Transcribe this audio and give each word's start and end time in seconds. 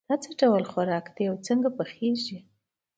دا 0.09 0.15
څه 0.23 0.29
ډول 0.41 0.63
خوراک 0.71 1.05
ده 1.15 1.23
او 1.31 1.35
څنګه 1.47 1.69
پخیږي 1.77 2.37